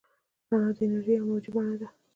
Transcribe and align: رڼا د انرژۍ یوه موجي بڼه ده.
رڼا 0.49 0.69
د 0.75 0.77
انرژۍ 0.85 1.13
یوه 1.17 1.27
موجي 1.29 1.49
بڼه 1.55 1.75
ده. 1.81 1.87